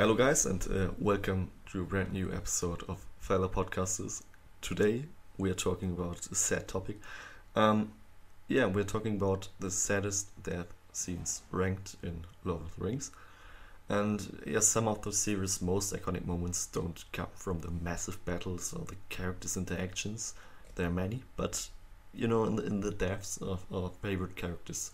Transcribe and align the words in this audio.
Hello, 0.00 0.14
guys, 0.14 0.46
and 0.46 0.66
uh, 0.70 0.92
welcome 0.98 1.50
to 1.70 1.82
a 1.82 1.84
brand 1.84 2.10
new 2.10 2.32
episode 2.32 2.82
of 2.88 3.04
Fellow 3.18 3.48
Podcasters. 3.50 4.22
Today 4.62 5.04
we 5.36 5.50
are 5.50 5.54
talking 5.68 5.90
about 5.90 6.26
a 6.32 6.34
sad 6.34 6.66
topic. 6.68 6.98
Um, 7.54 7.92
yeah, 8.48 8.64
we're 8.64 8.84
talking 8.84 9.16
about 9.16 9.48
the 9.58 9.70
saddest 9.70 10.42
death 10.42 10.72
scenes 10.94 11.42
ranked 11.50 11.96
in 12.02 12.24
Lord 12.44 12.62
of 12.62 12.74
the 12.76 12.82
Rings. 12.82 13.10
And 13.90 14.42
yeah, 14.46 14.60
some 14.60 14.88
of 14.88 15.02
the 15.02 15.12
series' 15.12 15.60
most 15.60 15.92
iconic 15.92 16.24
moments 16.24 16.64
don't 16.64 17.04
come 17.12 17.28
from 17.34 17.58
the 17.58 17.70
massive 17.70 18.24
battles 18.24 18.72
or 18.72 18.86
the 18.86 18.96
characters' 19.10 19.58
interactions. 19.58 20.32
There 20.76 20.86
are 20.86 20.90
many, 20.90 21.24
but 21.36 21.68
you 22.14 22.26
know, 22.26 22.44
in 22.44 22.56
the, 22.56 22.64
in 22.64 22.80
the 22.80 22.90
deaths 22.90 23.36
of 23.36 23.66
our 23.70 23.90
favorite 24.00 24.34
characters. 24.34 24.92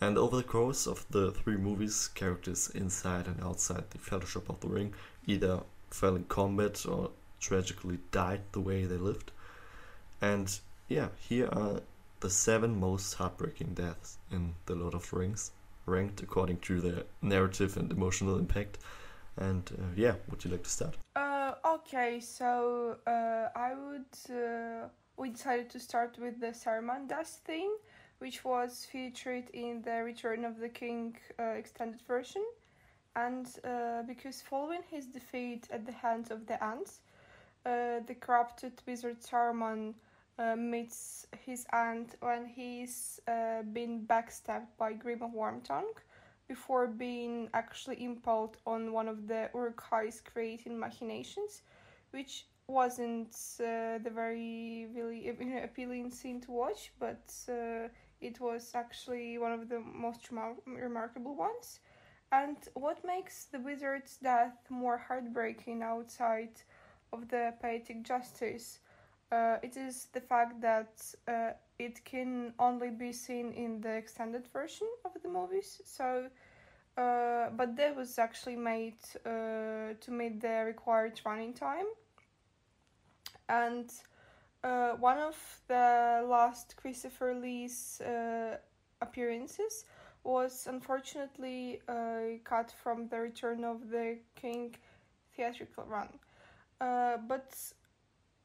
And 0.00 0.16
over 0.16 0.36
the 0.36 0.44
course 0.44 0.86
of 0.86 1.04
the 1.10 1.32
three 1.32 1.56
movies, 1.56 2.08
characters 2.14 2.70
inside 2.70 3.26
and 3.26 3.42
outside 3.42 3.90
the 3.90 3.98
Fellowship 3.98 4.48
of 4.48 4.60
the 4.60 4.68
Ring 4.68 4.94
either 5.26 5.60
fell 5.90 6.14
in 6.14 6.24
combat 6.24 6.86
or 6.86 7.10
tragically 7.40 7.98
died 8.12 8.42
the 8.52 8.60
way 8.60 8.84
they 8.84 8.96
lived. 8.96 9.32
And 10.20 10.58
yeah, 10.88 11.08
here 11.18 11.48
are 11.52 11.80
the 12.20 12.30
seven 12.30 12.78
most 12.78 13.14
heartbreaking 13.14 13.74
deaths 13.74 14.18
in 14.30 14.54
The 14.66 14.74
Lord 14.74 14.94
of 14.94 15.08
the 15.10 15.16
Rings, 15.16 15.50
ranked 15.86 16.22
according 16.22 16.58
to 16.60 16.80
their 16.80 17.02
narrative 17.22 17.76
and 17.76 17.90
emotional 17.90 18.38
impact. 18.38 18.78
And 19.36 19.70
uh, 19.72 19.82
yeah, 19.96 20.14
would 20.28 20.44
you 20.44 20.50
like 20.50 20.64
to 20.64 20.70
start? 20.70 20.96
Uh, 21.16 21.54
okay, 21.64 22.20
so 22.20 22.96
uh, 23.06 23.48
I 23.54 23.74
would. 23.74 24.36
Uh, 24.36 24.88
we 25.16 25.30
decided 25.30 25.68
to 25.70 25.80
start 25.80 26.16
with 26.20 26.40
the 26.40 26.48
Saruman 26.48 27.08
death 27.08 27.40
thing 27.44 27.70
which 28.18 28.44
was 28.44 28.86
featured 28.90 29.48
in 29.52 29.82
the 29.82 30.02
Return 30.02 30.44
of 30.44 30.58
the 30.58 30.68
King 30.68 31.16
uh, 31.38 31.42
extended 31.42 32.00
version. 32.06 32.44
And 33.14 33.46
uh, 33.64 34.02
because 34.02 34.42
following 34.42 34.82
his 34.90 35.06
defeat 35.06 35.68
at 35.72 35.86
the 35.86 35.92
hands 35.92 36.30
of 36.30 36.46
the 36.46 36.62
Ents, 36.62 37.00
uh, 37.66 38.00
the 38.06 38.14
corrupted 38.18 38.72
wizard 38.86 39.20
Saruman 39.20 39.94
uh, 40.38 40.56
meets 40.56 41.26
his 41.44 41.66
aunt 41.72 42.14
when 42.20 42.46
he's 42.46 43.20
uh, 43.26 43.62
been 43.72 44.06
backstabbed 44.06 44.68
by 44.78 44.92
Grima 44.92 45.32
Wormtongue 45.32 45.98
before 46.46 46.86
being 46.86 47.48
actually 47.54 48.02
impaled 48.02 48.56
on 48.66 48.92
one 48.92 49.08
of 49.08 49.26
the 49.28 49.50
Uruk-hai's 49.54 50.22
creating 50.32 50.78
machinations, 50.78 51.62
which 52.12 52.46
wasn't 52.68 53.34
uh, 53.60 53.98
the 53.98 54.10
very 54.14 54.86
really 54.94 55.28
appealing 55.62 56.10
scene 56.10 56.40
to 56.40 56.50
watch, 56.50 56.92
but 56.98 57.32
uh, 57.48 57.88
it 58.20 58.40
was 58.40 58.72
actually 58.74 59.38
one 59.38 59.52
of 59.52 59.68
the 59.68 59.80
most 59.80 60.28
remarkable 60.66 61.34
ones. 61.34 61.80
And 62.30 62.56
what 62.74 63.04
makes 63.04 63.46
the 63.46 63.58
wizard's 63.60 64.18
death 64.18 64.56
more 64.68 64.98
heartbreaking 64.98 65.82
outside 65.82 66.60
of 67.12 67.28
the 67.28 67.54
poetic 67.60 68.02
justice, 68.02 68.80
uh, 69.32 69.56
it 69.62 69.76
is 69.76 70.08
the 70.12 70.20
fact 70.20 70.60
that 70.60 71.02
uh, 71.26 71.52
it 71.78 72.04
can 72.04 72.52
only 72.58 72.90
be 72.90 73.12
seen 73.12 73.52
in 73.52 73.80
the 73.80 73.94
extended 73.94 74.46
version 74.52 74.88
of 75.04 75.12
the 75.22 75.28
movies. 75.28 75.80
So, 75.84 76.28
uh, 76.96 77.50
but 77.50 77.76
that 77.76 77.96
was 77.96 78.18
actually 78.18 78.56
made 78.56 78.98
uh, 79.24 79.94
to 80.00 80.10
meet 80.10 80.40
the 80.40 80.64
required 80.66 81.20
running 81.24 81.54
time. 81.54 81.86
And 83.48 83.90
uh, 84.64 84.92
one 84.92 85.18
of 85.18 85.36
the 85.68 86.24
last 86.28 86.74
Christopher 86.76 87.34
Lee's 87.34 88.00
uh, 88.00 88.56
appearances 89.00 89.84
was 90.24 90.66
unfortunately 90.68 91.80
uh, 91.88 92.38
cut 92.44 92.72
from 92.82 93.08
the 93.08 93.18
Return 93.20 93.64
of 93.64 93.88
the 93.90 94.18
King 94.34 94.74
theatrical 95.34 95.84
run. 95.84 96.08
Uh, 96.80 97.18
but 97.28 97.56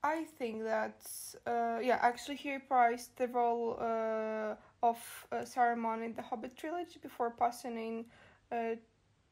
I 0.03 0.23
think 0.38 0.64
that, 0.64 1.02
uh, 1.47 1.80
yeah, 1.81 1.97
actually 2.02 2.36
he 2.36 2.50
reprised 2.50 3.16
the 3.16 3.27
role 3.27 3.77
uh, 3.80 4.55
of 4.83 4.98
Saruman 5.32 6.05
in 6.05 6.14
the 6.14 6.21
Hobbit 6.21 6.55
trilogy 6.58 6.99
before 7.02 7.32
passing 7.32 7.77
in 7.77 8.05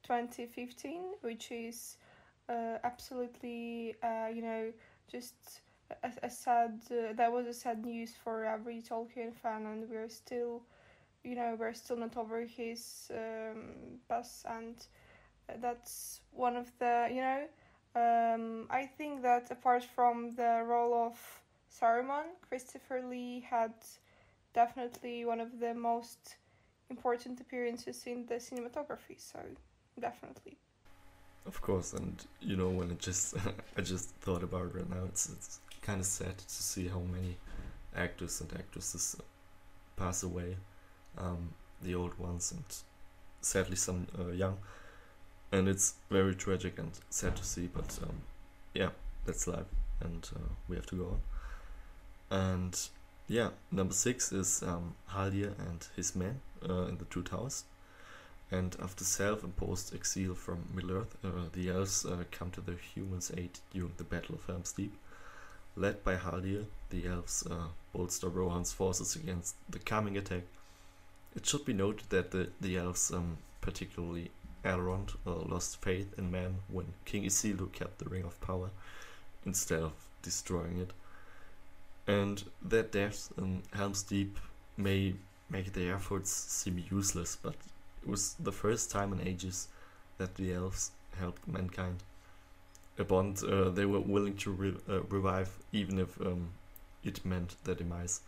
2015, 0.04 1.04
which 1.22 1.52
is 1.52 1.98
absolutely, 2.50 3.96
you 4.34 4.42
know, 4.42 4.72
just 5.12 5.62
a, 6.04 6.12
a 6.24 6.30
sad 6.30 6.82
uh, 6.92 7.14
that 7.14 7.32
was 7.32 7.48
a 7.48 7.54
sad 7.54 7.86
news 7.86 8.14
for 8.24 8.46
every 8.46 8.82
Tolkien 8.82 9.34
fan, 9.34 9.66
and 9.66 9.90
we're 9.90 10.10
still, 10.10 10.64
you 11.24 11.36
know, 11.36 11.56
we're 11.60 11.74
still 11.74 11.98
not 11.98 12.18
over 12.18 12.42
his 12.42 13.12
um, 13.12 14.00
pass, 14.10 14.44
and 14.48 14.76
that's 15.60 16.22
one 16.32 16.56
of 16.56 16.72
the, 16.80 17.10
you 17.12 17.22
know, 17.22 17.44
um, 17.96 18.68
I 18.70 18.86
think 18.86 19.22
that 19.24 19.52
apart 19.52 19.84
from 19.84 20.32
the 20.36 20.64
role 20.66 20.94
of 20.94 21.18
Saruman, 21.70 22.26
Christopher 22.48 23.02
Lee 23.02 23.46
had 23.50 23.74
definitely 24.54 25.26
one 25.26 25.40
of 25.40 25.60
the 25.60 25.74
most 25.74 26.36
important 26.90 27.40
appearances 27.42 28.04
in 28.06 28.26
the 28.26 28.36
cinematography. 28.36 29.18
So 29.18 29.40
definitely. 30.00 30.58
Of 31.46 31.60
course, 31.62 31.94
and 31.94 32.24
you 32.40 32.56
know 32.56 32.70
when 32.70 32.92
it 32.92 33.00
just 33.00 33.36
I 33.78 33.82
just 33.82 34.10
thought 34.22 34.44
about 34.44 34.68
it 34.68 34.76
right 34.76 34.90
now. 34.90 35.06
It's 35.06 35.28
it's 35.30 35.60
kind 35.82 36.00
of 36.00 36.06
sad 36.06 36.38
to 36.38 36.50
see 36.64 36.88
how 36.88 37.00
many 37.00 37.38
actors 37.96 38.42
and 38.42 38.52
actresses 38.54 39.16
pass 39.96 40.24
away, 40.24 40.58
um, 41.18 41.54
the 41.82 41.96
old 41.96 42.18
ones 42.20 42.52
and 42.52 42.64
sadly 43.42 43.76
some 43.76 44.08
uh, 44.20 44.32
young, 44.32 44.58
and 45.52 45.68
it's 45.68 45.96
very 46.10 46.36
tragic 46.36 46.80
and 46.80 46.92
sad 47.10 47.36
to 47.36 47.44
see. 47.44 47.68
But 47.68 48.00
um, 48.04 48.22
yeah, 48.74 48.90
that's 49.26 49.48
life, 49.48 49.66
and 50.00 50.30
uh, 50.36 50.50
we 50.68 50.76
have 50.76 50.86
to 50.88 50.96
go 50.96 51.06
on. 51.06 51.22
And 52.30 52.80
yeah, 53.28 53.50
number 53.72 53.94
six 53.94 54.32
is 54.32 54.64
um, 54.64 54.96
Haldir 55.10 55.54
and 55.60 55.86
his 55.96 56.16
men 56.16 56.42
uh, 56.68 56.84
in 56.84 56.98
the 56.98 57.06
Two 57.06 57.24
Towers. 57.24 57.64
And 58.54 58.76
after 58.84 59.06
self-imposed 59.06 59.96
exile 59.96 60.36
from 60.36 60.68
Middle-earth, 60.74 61.16
uh, 61.24 61.48
the 61.54 61.70
elves 61.70 62.06
uh, 62.06 62.26
come 62.32 62.52
to 62.52 62.60
the 62.60 62.76
humans' 62.76 63.32
aid 63.38 63.60
during 63.74 63.94
the 63.96 64.04
Battle 64.04 64.36
of 64.36 64.46
Helm's 64.46 64.74
Deep. 64.74 64.94
Led 65.76 66.04
by 66.04 66.16
Haldir, 66.16 66.66
the 66.90 67.08
elves 67.08 67.48
uh, 67.50 67.68
bolster 67.94 68.30
Rohan's 68.30 68.74
forces 68.74 69.16
against 69.16 69.56
the 69.70 69.80
coming 69.80 70.18
attack. 70.18 70.44
It 71.36 71.46
should 71.46 71.64
be 71.64 71.74
noted 71.74 72.10
that 72.10 72.32
the, 72.32 72.50
the 72.60 72.78
elves, 72.78 73.12
um, 73.12 73.38
particularly 73.62 74.32
Elrond, 74.66 75.16
uh, 75.26 75.34
lost 75.34 75.82
faith 75.82 76.14
in 76.18 76.30
men 76.30 76.58
when 76.68 76.94
King 77.06 77.24
Isildur 77.24 77.72
kept 77.72 78.00
the 78.00 78.10
Ring 78.10 78.24
of 78.24 78.40
Power 78.42 78.70
instead 79.46 79.82
of 79.82 79.94
destroying 80.22 80.78
it. 80.78 80.92
And 82.06 82.44
their 82.62 82.84
deaths 82.84 83.30
in 83.38 83.64
Helm's 83.74 84.04
Deep 84.04 84.38
may 84.76 85.16
make 85.50 85.72
their 85.74 85.96
efforts 85.96 86.32
seem 86.32 86.84
useless, 86.90 87.38
but 87.42 87.56
it 88.04 88.10
was 88.10 88.34
the 88.34 88.52
first 88.52 88.92
time 88.92 89.14
in 89.14 89.26
ages 89.26 89.70
that 90.18 90.36
the 90.36 90.54
elves 90.54 90.92
helped 91.18 91.48
mankind 91.48 92.04
a 92.98 93.04
bond 93.04 93.42
uh, 93.44 93.70
they 93.70 93.86
were 93.86 94.00
willing 94.00 94.36
to 94.38 94.52
re 94.52 94.74
uh, 94.90 95.02
revive, 95.04 95.50
even 95.72 96.00
if 96.00 96.20
um, 96.22 96.50
it 97.04 97.24
meant 97.26 97.56
their 97.64 97.76
demise. 97.76 98.22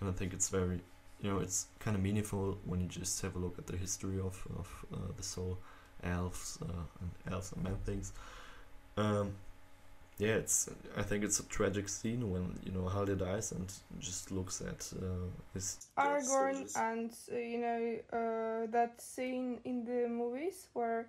And 0.00 0.08
I 0.08 0.12
think 0.12 0.32
it's 0.32 0.48
very, 0.48 0.80
you 1.20 1.30
know, 1.30 1.38
it's 1.38 1.66
kind 1.78 1.96
of 1.96 2.02
meaningful 2.02 2.58
when 2.64 2.80
you 2.80 2.86
just 2.86 3.20
have 3.22 3.36
a 3.36 3.38
look 3.38 3.58
at 3.58 3.66
the 3.66 3.76
history 3.76 4.18
of 4.18 4.46
of 4.58 4.84
uh, 4.92 5.12
the 5.16 5.22
soul, 5.22 5.58
elves 6.02 6.58
uh, 6.62 6.84
and 7.00 7.32
elves 7.32 7.52
and 7.52 7.64
man 7.64 7.76
things. 7.84 8.12
Um, 8.96 9.32
yeah, 10.18 10.34
it's. 10.34 10.68
I 10.98 11.02
think 11.02 11.24
it's 11.24 11.40
a 11.40 11.44
tragic 11.44 11.88
scene 11.88 12.30
when 12.30 12.58
you 12.62 12.72
know 12.72 12.82
Haldir 12.82 13.18
dies 13.18 13.52
and 13.52 13.72
just 13.98 14.30
looks 14.30 14.60
at 14.60 14.92
uh, 15.02 15.28
his 15.54 15.78
Aragorn 15.98 16.70
and 16.76 17.10
uh, 17.32 17.36
you 17.36 17.58
know 17.58 18.66
that 18.70 19.00
scene 19.00 19.60
in 19.64 19.84
the 19.84 20.08
movies 20.08 20.68
where 20.74 21.06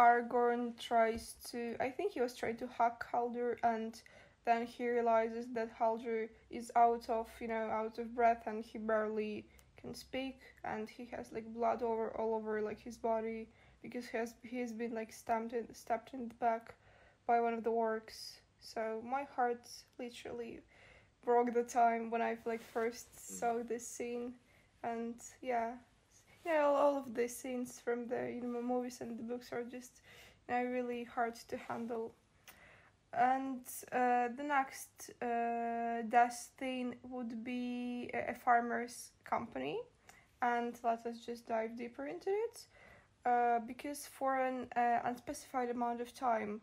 Aragorn 0.00 0.78
tries 0.78 1.34
to. 1.50 1.76
I 1.78 1.90
think 1.90 2.12
he 2.12 2.22
was 2.22 2.34
trying 2.34 2.56
to 2.56 2.66
hack 2.66 3.04
Haldir, 3.12 3.56
and 3.62 4.00
then 4.46 4.66
he 4.66 4.88
realizes 4.88 5.46
that 5.52 5.78
Haldir 5.78 6.30
is 6.50 6.72
out 6.74 7.08
of, 7.10 7.28
you 7.40 7.48
know, 7.48 7.68
out 7.70 7.98
of 7.98 8.14
breath, 8.14 8.44
and 8.46 8.64
he 8.64 8.78
barely 8.78 9.44
can 9.78 9.94
speak, 9.94 10.40
and 10.64 10.88
he 10.88 11.04
has 11.12 11.32
like 11.32 11.52
blood 11.52 11.82
over 11.82 12.10
all 12.18 12.34
over 12.34 12.62
like 12.62 12.80
his 12.80 12.96
body 12.96 13.48
because 13.82 14.06
he 14.06 14.16
has 14.16 14.34
he 14.42 14.58
has 14.60 14.72
been 14.72 14.94
like 14.94 15.12
stabbed 15.12 15.52
in, 15.52 15.72
stabbed 15.74 16.10
in 16.14 16.28
the 16.28 16.34
back 16.34 16.74
by 17.26 17.40
one 17.40 17.52
of 17.52 17.62
the 17.62 17.70
orcs. 17.70 18.38
So 18.60 19.02
my 19.04 19.24
heart 19.36 19.68
literally 19.98 20.60
broke 21.24 21.52
the 21.52 21.62
time 21.62 22.10
when 22.10 22.22
I 22.22 22.38
like 22.46 22.62
first 22.62 23.06
mm. 23.14 23.38
saw 23.38 23.62
this 23.62 23.86
scene, 23.86 24.32
and 24.82 25.14
yeah, 25.42 25.72
yeah, 26.44 26.64
all, 26.64 26.96
of 26.98 27.14
the 27.14 27.28
scenes 27.28 27.80
from 27.80 28.06
the 28.08 28.30
you 28.34 28.42
know 28.42 28.62
movies 28.62 29.00
and 29.00 29.18
the 29.18 29.22
books 29.22 29.52
are 29.52 29.64
just 29.64 30.00
you 30.48 30.54
know, 30.54 30.64
really 30.64 31.04
hard 31.04 31.34
to 31.48 31.56
handle. 31.56 32.12
And 33.12 33.60
uh, 33.92 34.28
the 34.36 34.44
next 34.44 35.10
uh, 35.22 36.02
would 37.08 37.44
be 37.44 38.10
a, 38.14 38.34
Faramir's 38.34 39.12
company, 39.24 39.80
and 40.42 40.78
let 40.84 41.06
us 41.06 41.20
just 41.24 41.46
dive 41.48 41.76
deeper 41.76 42.06
into 42.06 42.30
it. 42.30 42.66
uh, 43.26 43.60
because 43.66 44.06
for 44.06 44.38
an 44.40 44.66
uh, 44.76 45.00
unspecified 45.04 45.70
amount 45.70 46.00
of 46.00 46.14
time, 46.14 46.60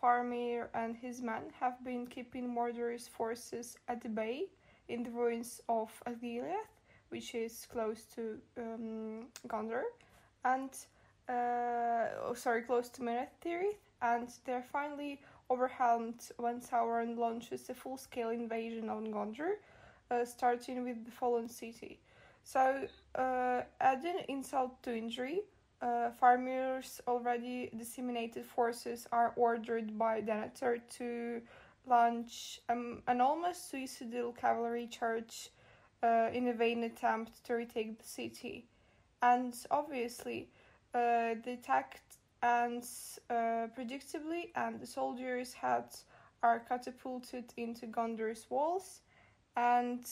Faramir 0.00 0.68
and 0.74 0.96
his 0.96 1.20
men 1.22 1.44
have 1.60 1.82
been 1.84 2.06
keeping 2.06 2.48
Mordor's 2.54 3.08
forces 3.08 3.76
at 3.88 4.14
bay 4.14 4.46
in 4.88 5.02
the 5.04 5.10
ruins 5.10 5.60
of 5.68 5.90
Osgiliath, 6.06 6.77
which 7.10 7.34
is 7.34 7.66
close 7.70 8.04
to 8.14 8.38
um, 8.56 9.26
Gondor, 9.46 9.82
and 10.44 10.70
uh, 11.28 12.08
oh, 12.24 12.34
sorry, 12.34 12.62
close 12.62 12.88
to 12.90 13.02
Minas 13.02 13.28
and 14.00 14.28
they're 14.44 14.64
finally 14.72 15.20
overwhelmed 15.50 16.20
when 16.36 16.60
Sauron 16.60 17.16
launches 17.16 17.68
a 17.68 17.74
full-scale 17.74 18.30
invasion 18.30 18.88
on 18.88 19.06
Gondor, 19.12 19.54
uh, 20.10 20.24
starting 20.24 20.84
with 20.84 21.04
the 21.04 21.10
fallen 21.10 21.48
city. 21.48 21.98
So, 22.44 22.86
uh, 23.14 23.62
adding 23.80 24.20
insult 24.28 24.82
to 24.84 24.96
injury, 24.96 25.40
uh, 25.82 26.10
Faramir's 26.20 27.00
already 27.06 27.70
disseminated 27.76 28.44
forces 28.44 29.06
are 29.12 29.32
ordered 29.36 29.98
by 29.98 30.22
Denethor 30.22 30.80
to 30.98 31.40
launch 31.86 32.60
um, 32.68 33.02
an 33.06 33.20
almost 33.20 33.70
suicidal 33.70 34.32
cavalry 34.32 34.86
charge 34.86 35.50
uh, 36.02 36.28
in 36.32 36.48
a 36.48 36.52
vain 36.52 36.84
attempt 36.84 37.44
to 37.44 37.54
retake 37.54 37.98
the 37.98 38.08
city. 38.08 38.66
And 39.22 39.54
obviously, 39.70 40.48
uh, 40.94 41.34
they 41.44 41.58
attacked 41.60 42.18
and 42.42 42.84
uh, 43.30 43.66
predictably, 43.76 44.50
and 44.54 44.80
the 44.80 44.86
soldiers' 44.86 45.52
heads 45.52 46.04
are 46.42 46.60
catapulted 46.60 47.52
into 47.56 47.86
Gondor's 47.86 48.46
walls, 48.48 49.00
and 49.56 50.04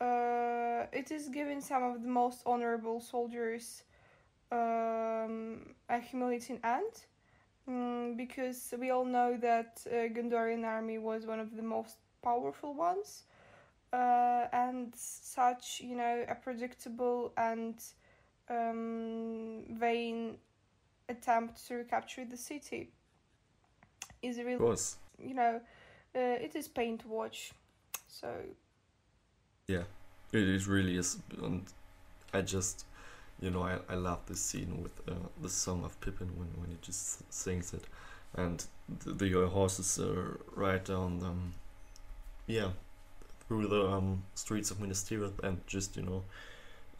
uh, 0.00 0.86
it 0.92 1.10
is 1.10 1.28
giving 1.30 1.60
some 1.60 1.82
of 1.82 2.02
the 2.02 2.08
most 2.08 2.42
honorable 2.44 3.00
soldiers 3.00 3.82
um, 4.52 5.74
a 5.88 5.98
humiliating 5.98 6.60
end. 6.62 7.06
Mm, 7.68 8.16
because 8.16 8.72
we 8.78 8.90
all 8.90 9.04
know 9.04 9.36
that 9.36 9.80
uh, 9.86 10.08
Gondorian 10.14 10.64
army 10.64 10.98
was 10.98 11.26
one 11.26 11.38
of 11.38 11.54
the 11.54 11.62
most 11.62 11.96
powerful 12.22 12.72
ones, 12.72 13.24
uh, 13.92 14.46
and 14.52 14.94
such 14.94 15.80
you 15.82 15.96
know 15.96 16.24
a 16.28 16.34
predictable 16.34 17.32
and 17.36 17.82
um, 18.50 19.64
vain 19.78 20.36
attempt 21.08 21.66
to 21.66 21.74
recapture 21.74 22.24
the 22.24 22.36
city 22.36 22.90
is 24.22 24.38
really, 24.38 24.56
course. 24.56 24.96
you 25.18 25.34
know, 25.34 25.60
uh, 26.14 26.18
it 26.18 26.54
is 26.54 26.68
pain 26.68 26.98
to 26.98 27.08
watch. 27.08 27.52
So 28.08 28.28
Yeah, 29.68 29.84
it, 30.32 30.48
it 30.48 30.66
really 30.66 30.96
is. 30.96 31.18
And 31.42 31.64
I 32.32 32.42
just, 32.42 32.84
you 33.40 33.50
know, 33.50 33.62
I, 33.62 33.78
I 33.88 33.94
love 33.94 34.20
this 34.26 34.40
scene 34.40 34.82
with 34.82 35.00
uh, 35.08 35.14
the 35.40 35.48
song 35.48 35.84
of 35.84 36.00
Pippin 36.00 36.28
when, 36.36 36.48
when 36.60 36.70
he 36.70 36.76
just 36.80 37.32
sings 37.32 37.72
it. 37.72 37.84
And 38.34 38.64
the, 39.04 39.12
the 39.12 39.48
horses 39.48 39.98
uh, 39.98 40.36
ride 40.54 40.84
down, 40.84 41.22
um, 41.24 41.54
yeah, 42.46 42.70
through 43.48 43.66
the 43.66 43.88
um, 43.88 44.22
streets 44.34 44.70
of 44.70 44.78
Minas 44.78 45.02
Tirith 45.02 45.42
and 45.42 45.66
just, 45.66 45.96
you 45.96 46.02
know, 46.02 46.22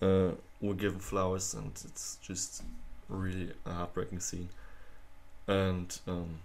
uh, 0.01 0.35
were 0.61 0.75
given 0.75 0.99
flowers. 0.99 1.55
And 1.55 1.71
it's 1.85 2.19
just 2.23 2.63
really 3.09 3.53
a 3.67 3.73
heartbreaking 3.73 4.21
scene. 4.21 4.49
And, 5.47 5.97
um, 6.07 6.39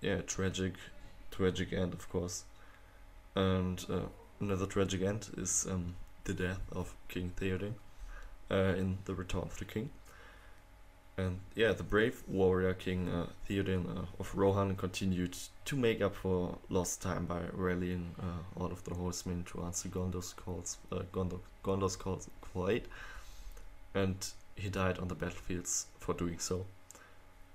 yeah, 0.00 0.20
tragic, 0.22 0.74
tragic 1.30 1.72
end, 1.72 1.94
of 1.94 2.08
course. 2.08 2.44
And, 3.36 3.84
uh, 3.88 4.06
another 4.40 4.66
tragic 4.66 5.02
end 5.02 5.28
is 5.36 5.66
um, 5.70 5.94
the 6.24 6.34
death 6.34 6.60
of 6.72 6.94
King 7.08 7.32
Theoden 7.36 7.74
uh, 8.50 8.76
in 8.76 8.98
The 9.04 9.14
Return 9.14 9.42
of 9.42 9.58
the 9.58 9.64
King. 9.64 9.90
And 11.16 11.38
yeah, 11.54 11.72
the 11.72 11.84
brave 11.84 12.24
warrior 12.26 12.74
King 12.74 13.08
uh, 13.08 13.26
Theoden 13.48 13.86
uh, 13.86 14.06
of 14.18 14.34
Rohan 14.34 14.74
continued 14.74 15.36
to 15.64 15.76
make 15.76 16.00
up 16.00 16.16
for 16.16 16.58
lost 16.68 17.02
time 17.02 17.26
by 17.26 17.42
rallying 17.52 18.14
uh, 18.20 18.60
all 18.60 18.72
of 18.72 18.82
the 18.82 18.94
horsemen 18.94 19.44
to 19.52 19.62
answer 19.62 19.88
Gondor's 19.88 20.32
calls, 20.32 20.78
uh, 20.90 21.02
Gondor, 21.12 21.38
Gondor's 21.62 21.94
calls 21.94 22.28
aid, 22.68 22.88
and 23.94 24.16
he 24.56 24.68
died 24.68 24.98
on 24.98 25.08
the 25.08 25.14
battlefields 25.14 25.86
for 25.98 26.14
doing 26.14 26.38
so. 26.38 26.66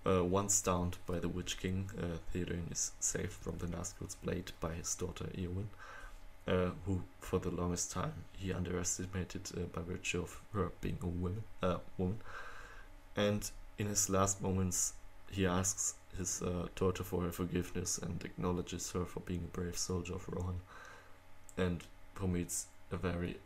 Uh, 0.06 0.24
once 0.24 0.62
downed 0.62 0.98
by 1.06 1.20
the 1.20 1.28
Witch 1.28 1.60
King, 1.60 1.90
uh, 1.98 2.18
Theoden 2.34 2.72
is 2.72 2.94
saved 3.02 3.34
from 3.34 3.58
the 3.58 3.68
Nazgul's 3.68 4.16
blade 4.16 4.54
by 4.62 4.74
his 4.74 4.96
daughter 4.96 5.26
Eowyn 5.38 5.68
uh, 6.48 6.72
who 6.86 7.04
for 7.20 7.40
the 7.40 7.52
longest 7.52 7.92
time 7.92 8.14
he 8.38 8.52
underestimated 8.52 9.72
by 9.74 9.82
virtue 9.82 10.22
of 10.22 10.42
her 10.54 10.72
being 10.82 10.98
a 11.02 11.08
woman, 11.08 11.44
woman. 11.98 12.20
And 13.20 13.52
in 13.78 13.88
his 13.88 14.10
last 14.10 14.42
moments, 14.42 14.94
he 15.30 15.46
asks 15.46 15.96
his 16.18 16.42
uh, 16.42 16.68
daughter 16.76 17.04
for 17.04 17.22
her 17.24 17.32
forgiveness 17.34 17.98
and 17.98 18.24
acknowledges 18.24 18.92
her 18.92 19.04
for 19.04 19.20
being 19.20 19.44
a 19.44 19.58
brave 19.58 19.78
soldier 19.78 20.14
of 20.16 20.26
Rohan. 20.30 20.62
And 21.58 21.84
it's 22.36 22.68
a 22.92 22.98
very, 22.98 23.38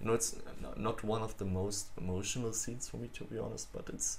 you 0.00 0.06
know, 0.06 0.14
it's 0.14 0.36
not 0.76 1.04
one 1.04 1.22
of 1.22 1.36
the 1.36 1.44
most 1.44 1.88
emotional 1.98 2.52
scenes 2.54 2.88
for 2.88 2.96
me 2.96 3.08
to 3.14 3.24
be 3.24 3.38
honest, 3.38 3.68
but 3.74 3.88
it's 3.88 4.18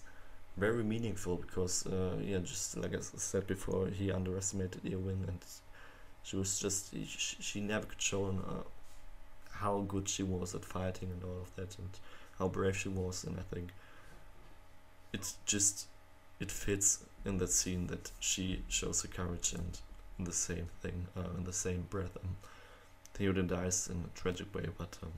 very 0.56 0.84
meaningful 0.84 1.38
because, 1.38 1.88
uh, 1.88 2.18
yeah, 2.22 2.40
just 2.40 2.78
like 2.78 2.96
I 2.96 3.00
said 3.00 3.48
before, 3.48 3.88
he 3.88 4.12
underestimated 4.12 4.84
Eowyn 4.84 5.28
and 5.28 5.40
she 6.24 6.36
was 6.36 6.60
just 6.60 6.94
she, 6.94 7.38
she 7.40 7.60
never 7.60 7.86
could 7.88 8.02
show 8.02 8.28
uh, 8.28 8.64
how 9.52 9.80
good 9.88 10.08
she 10.08 10.24
was 10.24 10.54
at 10.54 10.64
fighting 10.64 11.10
and 11.12 11.24
all 11.24 11.42
of 11.42 11.56
that 11.56 11.78
and 11.80 11.90
how 12.38 12.48
brave 12.48 12.78
she 12.78 12.90
was 12.90 13.24
and 13.24 13.38
i 13.40 13.44
think 13.54 13.70
it's 15.14 15.38
just 15.46 15.88
it 16.40 16.52
fits 16.52 17.06
in 17.26 17.38
that 17.38 17.50
scene 17.50 17.88
that 17.88 18.12
she 18.20 18.64
shows 18.68 19.02
her 19.02 19.08
courage 19.08 19.54
and 19.54 19.80
in 20.18 20.26
the 20.26 20.32
same 20.32 20.68
thing 20.82 21.08
uh, 21.18 21.38
in 21.38 21.44
the 21.44 21.54
same 21.54 21.86
breath 21.90 22.18
um, 22.24 22.36
Theoden 23.18 23.48
dies 23.48 23.90
in 23.90 24.06
a 24.06 24.20
tragic 24.20 24.54
way 24.54 24.68
but 24.78 24.98
um, 25.04 25.12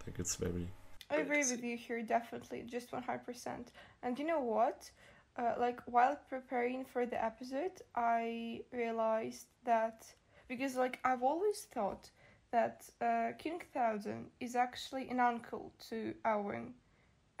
i 0.00 0.04
think 0.04 0.18
it's 0.18 0.36
very 0.36 0.68
I 1.10 1.16
agree 1.16 1.38
with 1.38 1.64
you 1.64 1.76
here, 1.76 2.02
definitely, 2.02 2.62
just 2.66 2.92
one 2.92 3.02
hundred 3.02 3.26
percent. 3.26 3.72
And 4.02 4.18
you 4.18 4.24
know 4.24 4.40
what? 4.40 4.88
Uh, 5.36 5.54
like 5.58 5.80
while 5.86 6.16
preparing 6.28 6.84
for 6.84 7.04
the 7.04 7.22
episode, 7.22 7.82
I 7.96 8.60
realized 8.72 9.46
that 9.64 10.06
because 10.48 10.76
like 10.76 11.00
I've 11.04 11.22
always 11.22 11.66
thought 11.74 12.10
that 12.52 12.88
uh, 13.00 13.32
King 13.38 13.60
Theoden 13.74 14.26
is 14.38 14.54
actually 14.54 15.08
an 15.08 15.18
uncle 15.18 15.72
to 15.88 16.14
Eowyn, 16.24 16.72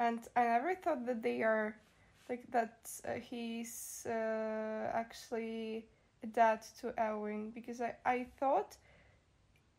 and 0.00 0.20
I 0.34 0.44
never 0.44 0.74
thought 0.74 1.06
that 1.06 1.22
they 1.22 1.42
are 1.42 1.76
like 2.30 2.50
that. 2.52 2.88
Uh, 3.06 3.14
he's 3.14 4.06
uh, 4.06 4.90
actually 4.94 5.86
a 6.22 6.26
dad 6.26 6.62
to 6.80 6.92
Eowyn 6.92 7.52
because 7.52 7.80
I 7.80 7.96
I 8.06 8.26
thought 8.38 8.76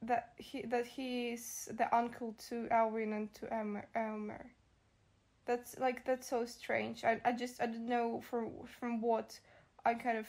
that 0.03 0.33
he 0.37 0.63
that 0.63 0.85
he 0.85 1.31
is 1.31 1.69
the 1.77 1.95
uncle 1.95 2.35
to 2.49 2.67
Alwyn 2.69 3.13
and 3.13 3.33
to 3.35 3.45
Eomer. 3.45 3.85
Eomer. 3.95 4.45
That's 5.45 5.79
like 5.79 6.05
that's 6.05 6.27
so 6.27 6.45
strange. 6.45 7.03
I 7.03 7.19
I 7.25 7.31
just 7.31 7.61
I 7.61 7.65
don't 7.67 7.87
know 7.87 8.21
from 8.29 8.51
from 8.79 9.01
what 9.01 9.39
I 9.85 9.93
kind 9.95 10.17
of 10.17 10.27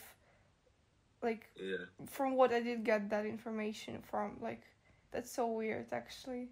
like 1.22 1.50
yeah 1.56 1.86
from 2.06 2.36
what 2.36 2.52
I 2.52 2.60
did 2.60 2.84
get 2.84 3.10
that 3.10 3.26
information 3.26 4.02
from. 4.10 4.36
Like 4.40 4.62
that's 5.10 5.30
so 5.30 5.46
weird 5.48 5.86
actually. 5.92 6.48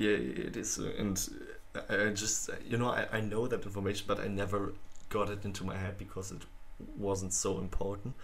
Yeah, 0.00 0.16
it 0.46 0.56
is, 0.56 0.78
uh, 0.78 0.92
and 0.98 1.16
I 1.74 2.06
I 2.06 2.10
just 2.10 2.50
you 2.66 2.78
know 2.78 2.88
I, 2.90 3.06
I 3.18 3.20
know 3.20 3.46
that 3.46 3.64
information, 3.64 4.06
but 4.08 4.18
I 4.18 4.28
never 4.28 4.72
got 5.10 5.28
it 5.30 5.44
into 5.44 5.64
my 5.64 5.76
head 5.76 5.98
because 5.98 6.32
it 6.32 6.42
wasn't 6.98 7.32
so 7.34 7.58
important. 7.58 8.14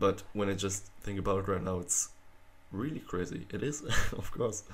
But 0.00 0.22
when 0.32 0.48
I 0.50 0.54
just 0.54 0.86
think 1.02 1.18
about 1.18 1.40
it 1.40 1.48
right 1.48 1.62
now, 1.62 1.78
it's 1.80 2.10
really 2.72 3.00
crazy. 3.00 3.46
It 3.52 3.62
is, 3.62 3.82
of 4.12 4.30
course, 4.32 4.64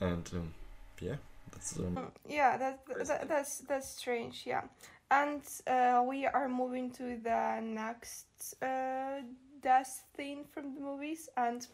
and 0.00 0.28
um, 0.34 0.54
yeah, 1.00 1.16
that's 1.52 1.78
um, 1.78 1.96
Mm, 1.96 2.10
Yeah, 2.28 2.58
that, 2.58 2.80
that 3.06 3.28
that's 3.28 3.58
that's 3.68 3.88
strange. 3.88 4.44
Yeah, 4.46 4.62
and 5.10 5.42
uh, 5.66 6.02
we 6.06 6.26
are 6.26 6.48
moving 6.48 6.90
to 6.92 7.16
the 7.22 7.60
next 7.62 8.26
uh, 8.62 9.22
death 9.62 10.04
theme 10.16 10.44
from 10.52 10.74
the 10.74 10.80
movies, 10.80 11.28
and 11.36 11.66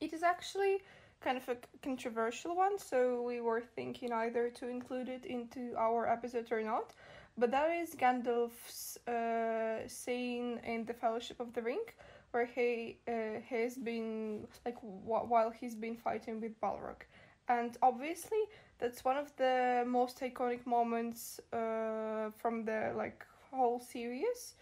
it 0.00 0.12
is 0.12 0.22
actually 0.22 0.82
kind 1.26 1.38
of 1.38 1.48
a 1.48 1.56
controversial 1.82 2.54
one. 2.54 2.78
So 2.78 3.20
we 3.22 3.40
were 3.40 3.60
thinking 3.60 4.12
either 4.12 4.48
to 4.58 4.68
include 4.68 5.08
it 5.08 5.24
into 5.26 5.74
our 5.76 6.06
episode 6.16 6.52
or 6.52 6.62
not. 6.62 6.94
But 7.36 7.50
that 7.50 7.70
is 7.82 7.96
Gandalf's 7.96 8.96
uh, 9.08 9.88
scene 9.88 10.60
in 10.64 10.84
the 10.86 10.94
Fellowship 10.94 11.40
of 11.40 11.52
the 11.52 11.62
Ring, 11.62 11.84
where 12.30 12.46
he 12.46 12.98
uh, 13.08 13.40
has 13.50 13.76
been 13.76 14.46
like 14.64 14.78
wh- 14.78 15.28
while 15.32 15.50
he's 15.50 15.74
been 15.74 15.96
fighting 15.96 16.40
with 16.40 16.58
Balrog, 16.60 17.00
and 17.48 17.76
obviously 17.82 18.42
that's 18.78 19.04
one 19.04 19.18
of 19.18 19.28
the 19.36 19.84
most 19.86 20.20
iconic 20.20 20.64
moments 20.64 21.40
uh, 21.52 22.30
from 22.40 22.64
the 22.64 22.92
like 22.96 23.26
whole 23.50 23.80
series 23.80 24.54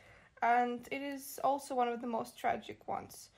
and 0.43 0.87
it 0.91 1.03
is 1.03 1.41
also 1.43 1.75
one 1.75 1.89
of 1.89 2.01
the 2.01 2.07
most 2.07 2.39
tragic 2.39 2.87
ones 2.87 3.31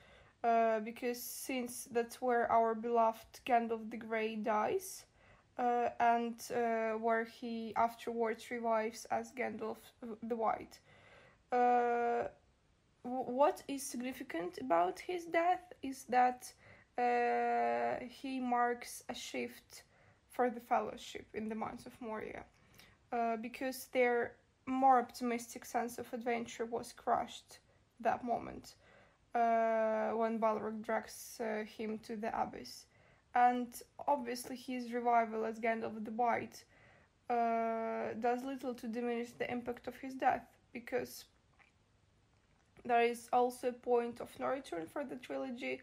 uh, 0.47 0.79
because 0.79 1.21
since 1.21 1.87
that's 1.91 2.21
where 2.21 2.49
our 2.51 2.73
beloved 2.73 3.41
Gandalf 3.45 3.89
the 3.91 3.97
Grey 3.97 4.35
dies 4.35 5.05
uh, 5.57 5.89
and 5.99 6.35
uh, 6.55 6.91
where 6.97 7.25
he 7.25 7.73
afterwards 7.75 8.49
revives 8.49 9.05
as 9.11 9.31
Gandalf 9.31 9.77
the 10.23 10.35
White. 10.35 10.79
Uh, 11.51 12.27
what 13.03 13.61
is 13.67 13.83
significant 13.83 14.59
about 14.61 14.99
his 14.99 15.25
death 15.25 15.73
is 15.81 16.05
that 16.09 16.53
uh, 16.97 18.03
he 18.07 18.39
marks 18.39 19.03
a 19.09 19.13
shift 19.13 19.83
for 20.29 20.49
the 20.49 20.59
Fellowship 20.59 21.25
in 21.33 21.49
the 21.49 21.55
Mines 21.55 21.85
of 21.85 21.93
Moria, 21.99 22.43
uh, 23.11 23.37
because 23.37 23.87
their 23.91 24.33
more 24.65 24.99
optimistic 24.99 25.65
sense 25.65 25.97
of 25.97 26.13
adventure 26.13 26.65
was 26.65 26.93
crushed 26.93 27.59
that 28.01 28.23
moment 28.23 28.75
uh, 29.37 30.11
when 30.15 30.39
Balrog 30.39 30.81
drags 30.81 31.39
uh, 31.39 31.63
him 31.63 31.99
to 31.99 32.15
the 32.15 32.31
abyss. 32.39 32.85
And 33.35 33.67
obviously, 34.07 34.55
his 34.55 34.91
revival 34.91 35.45
as 35.45 35.59
Gandalf 35.59 36.03
the 36.03 36.11
White 36.11 36.63
uh, 37.29 38.13
does 38.19 38.43
little 38.43 38.73
to 38.73 38.87
diminish 38.87 39.31
the 39.37 39.49
impact 39.51 39.87
of 39.87 39.95
his 39.97 40.15
death 40.15 40.47
because 40.73 41.25
there 42.85 43.03
is 43.03 43.29
also 43.31 43.69
a 43.69 43.73
point 43.73 44.21
of 44.21 44.29
no 44.39 44.47
return 44.47 44.87
for 44.87 45.03
the 45.03 45.17
trilogy, 45.17 45.81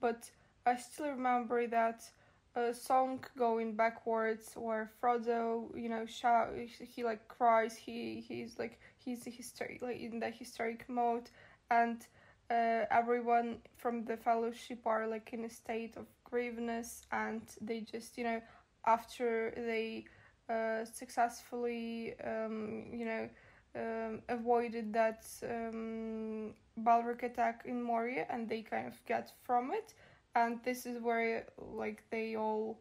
but 0.00 0.30
I 0.66 0.76
still 0.76 1.10
remember 1.10 1.66
that 1.68 2.10
a 2.56 2.74
song 2.74 3.24
going 3.36 3.76
backwards 3.76 4.52
where 4.56 4.90
Frodo, 5.00 5.70
you 5.76 5.88
know, 5.88 6.06
shout, 6.06 6.48
he 6.56 7.04
like 7.04 7.28
cries, 7.28 7.76
he 7.76 8.24
he's 8.26 8.58
like 8.58 8.80
he's 8.96 9.24
hysteric, 9.24 9.82
like 9.82 10.00
in 10.00 10.18
the 10.18 10.30
hysteric 10.30 10.88
mode, 10.88 11.30
and 11.70 12.06
uh, 12.50 12.84
everyone 12.90 13.58
from 13.76 14.04
the 14.04 14.16
Fellowship 14.16 14.80
are 14.86 15.06
like 15.06 15.32
in 15.32 15.44
a 15.44 15.50
state 15.50 15.96
of 15.96 16.06
grieveness, 16.24 17.02
and 17.12 17.42
they 17.60 17.80
just 17.80 18.16
you 18.18 18.24
know 18.24 18.40
after 18.86 19.52
they 19.56 20.04
uh, 20.48 20.84
successfully 20.84 22.14
um, 22.24 22.86
you 22.92 23.04
know 23.04 23.28
um, 23.76 24.22
avoided 24.28 24.92
that 24.94 25.26
um, 25.44 26.54
Balrog 26.82 27.22
attack 27.22 27.62
in 27.66 27.82
Moria, 27.82 28.26
and 28.30 28.48
they 28.48 28.62
kind 28.62 28.86
of 28.86 29.04
get 29.06 29.32
from 29.44 29.72
it. 29.72 29.94
And 30.34 30.62
this 30.64 30.86
is 30.86 31.00
where 31.00 31.46
like 31.58 32.04
they 32.10 32.36
all 32.36 32.78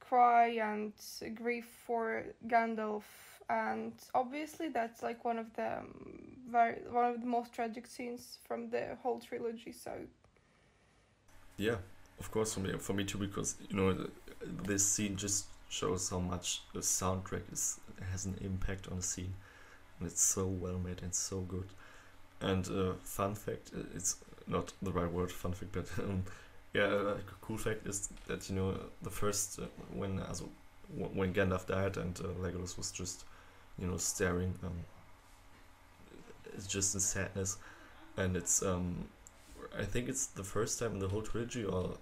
cry 0.00 0.48
and 0.62 0.92
grieve 1.34 1.66
for 1.86 2.24
Gandalf, 2.46 3.04
and 3.48 3.92
obviously 4.14 4.68
that's 4.68 5.02
like 5.02 5.24
one 5.24 5.38
of 5.38 5.52
the 5.54 5.78
um, 5.78 6.33
very 6.50 6.76
one 6.90 7.06
of 7.06 7.20
the 7.20 7.26
most 7.26 7.52
tragic 7.52 7.86
scenes 7.86 8.38
from 8.46 8.70
the 8.70 8.96
whole 9.02 9.20
trilogy. 9.20 9.72
So 9.72 9.92
yeah, 11.56 11.76
of 12.18 12.30
course 12.30 12.54
for 12.54 12.60
me 12.60 12.72
for 12.78 12.92
me 12.92 13.04
too 13.04 13.18
because 13.18 13.56
you 13.68 13.76
know 13.76 14.06
this 14.64 14.86
scene 14.86 15.16
just 15.16 15.46
shows 15.68 16.10
how 16.10 16.18
much 16.18 16.62
the 16.72 16.80
soundtrack 16.80 17.52
is 17.52 17.80
has 18.12 18.26
an 18.26 18.36
impact 18.40 18.88
on 18.88 18.98
the 18.98 19.02
scene 19.02 19.34
and 19.98 20.08
it's 20.08 20.22
so 20.22 20.46
well 20.46 20.78
made 20.78 21.02
and 21.02 21.14
so 21.14 21.40
good. 21.40 21.68
And 22.40 22.68
uh, 22.68 22.92
fun 23.02 23.34
fact, 23.34 23.70
uh, 23.74 23.80
it's 23.94 24.16
not 24.46 24.72
the 24.82 24.92
right 24.92 25.10
word, 25.10 25.32
fun 25.32 25.52
fact, 25.52 25.72
but 25.72 25.88
um, 26.04 26.24
yeah, 26.74 26.82
a 26.84 27.16
cool 27.40 27.56
fact 27.56 27.86
is 27.86 28.08
that 28.26 28.48
you 28.50 28.56
know 28.56 28.74
the 29.02 29.10
first 29.10 29.60
uh, 29.60 29.66
when 29.92 30.20
also 30.20 30.48
when 30.92 31.32
Gandalf 31.32 31.66
died 31.66 31.96
and 31.96 32.18
uh, 32.20 32.24
Legolas 32.42 32.76
was 32.76 32.90
just 32.90 33.24
you 33.78 33.86
know 33.86 33.96
staring, 33.96 34.54
um, 34.62 34.84
it's 36.54 36.66
just 36.66 36.94
in 36.94 37.00
sadness, 37.00 37.58
and 38.16 38.36
it's 38.36 38.62
um, 38.62 39.08
I 39.78 39.84
think 39.84 40.08
it's 40.08 40.26
the 40.26 40.44
first 40.44 40.78
time 40.78 40.92
in 40.92 40.98
the 40.98 41.08
whole 41.08 41.22
trilogy 41.22 41.64
or 41.64 41.96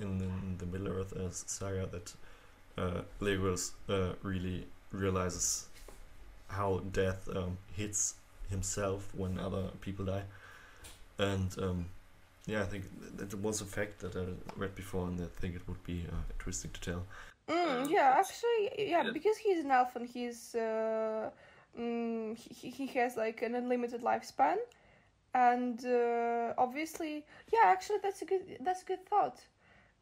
in, 0.00 0.20
in 0.20 0.56
the 0.58 0.66
Middle 0.66 0.88
Earth 0.88 1.12
uh, 1.12 1.30
saga 1.30 1.86
that 1.86 2.14
uh, 2.78 3.02
Legolas 3.20 3.72
uh, 3.88 4.14
really 4.22 4.66
realizes 4.92 5.68
how 6.48 6.80
death 6.92 7.28
um, 7.34 7.58
hits 7.76 8.14
himself 8.48 9.08
when 9.14 9.38
other 9.38 9.68
people 9.80 10.04
die. 10.04 10.24
And 11.18 11.54
um, 11.60 11.86
yeah, 12.46 12.62
I 12.62 12.66
think 12.66 12.84
that 13.16 13.34
was 13.40 13.60
a 13.60 13.64
fact 13.64 14.00
that 14.00 14.16
I 14.16 14.24
read 14.56 14.74
before, 14.74 15.06
and 15.06 15.20
I 15.20 15.26
think 15.40 15.54
it 15.54 15.62
would 15.68 15.82
be 15.84 16.06
uh, 16.10 16.16
interesting 16.32 16.70
to 16.72 16.80
tell. 16.80 17.06
Mm, 17.48 17.90
yeah, 17.90 18.16
actually, 18.18 18.70
yeah, 18.90 19.04
yeah, 19.04 19.10
because 19.12 19.36
he's 19.36 19.64
an 19.64 19.70
elf 19.70 19.96
and 19.96 20.08
he's 20.08 20.54
uh, 20.54 21.30
mm, 21.78 22.36
he 22.36 22.70
he 22.70 22.86
has 22.98 23.16
like 23.16 23.42
an 23.42 23.54
unlimited 23.54 24.02
lifespan, 24.02 24.56
and 25.34 25.84
uh, 25.84 26.54
obviously, 26.58 27.24
yeah, 27.52 27.64
actually, 27.66 27.98
that's 28.02 28.22
a 28.22 28.24
good 28.24 28.58
that's 28.60 28.82
a 28.82 28.86
good 28.86 29.06
thought, 29.06 29.40